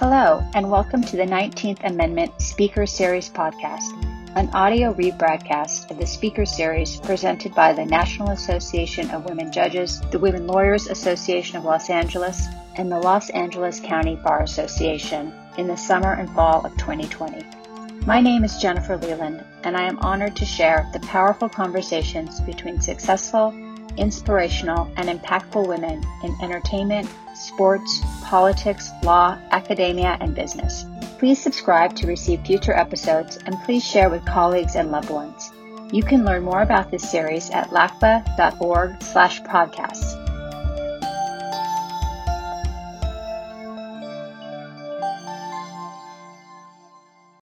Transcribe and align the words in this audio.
Hello, 0.00 0.48
and 0.54 0.70
welcome 0.70 1.02
to 1.02 1.16
the 1.16 1.24
19th 1.24 1.82
Amendment 1.82 2.40
Speaker 2.40 2.86
Series 2.86 3.28
podcast, 3.28 3.90
an 4.36 4.48
audio 4.50 4.94
rebroadcast 4.94 5.90
of 5.90 5.98
the 5.98 6.06
Speaker 6.06 6.46
Series 6.46 7.00
presented 7.00 7.52
by 7.52 7.72
the 7.72 7.84
National 7.84 8.30
Association 8.30 9.10
of 9.10 9.24
Women 9.24 9.50
Judges, 9.50 10.00
the 10.12 10.20
Women 10.20 10.46
Lawyers 10.46 10.86
Association 10.86 11.56
of 11.56 11.64
Los 11.64 11.90
Angeles, 11.90 12.46
and 12.76 12.92
the 12.92 13.00
Los 13.00 13.28
Angeles 13.30 13.80
County 13.80 14.14
Bar 14.14 14.44
Association 14.44 15.32
in 15.56 15.66
the 15.66 15.76
summer 15.76 16.12
and 16.12 16.30
fall 16.30 16.64
of 16.64 16.76
2020. 16.76 17.44
My 18.06 18.20
name 18.20 18.44
is 18.44 18.58
Jennifer 18.58 18.96
Leland, 18.96 19.44
and 19.64 19.76
I 19.76 19.82
am 19.88 19.98
honored 19.98 20.36
to 20.36 20.44
share 20.44 20.88
the 20.92 21.00
powerful 21.00 21.48
conversations 21.48 22.40
between 22.42 22.80
successful, 22.80 23.52
inspirational, 23.98 24.90
and 24.96 25.08
impactful 25.08 25.66
women 25.66 26.02
in 26.22 26.36
entertainment, 26.42 27.08
sports, 27.34 28.00
politics, 28.24 28.90
law, 29.02 29.38
academia, 29.50 30.16
and 30.20 30.34
business. 30.34 30.86
Please 31.18 31.40
subscribe 31.40 31.94
to 31.96 32.06
receive 32.06 32.40
future 32.46 32.74
episodes 32.74 33.38
and 33.44 33.56
please 33.64 33.84
share 33.84 34.08
with 34.08 34.24
colleagues 34.24 34.76
and 34.76 34.90
loved 34.90 35.10
ones. 35.10 35.52
You 35.92 36.02
can 36.02 36.24
learn 36.24 36.42
more 36.42 36.62
about 36.62 36.90
this 36.90 37.10
series 37.10 37.50
at 37.50 37.70
lacba.org 37.70 39.02
slash 39.02 39.40
podcasts. 39.42 40.17